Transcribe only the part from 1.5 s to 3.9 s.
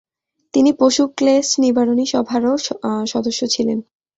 নিবারণী সভারও সদস্য ছিলেন।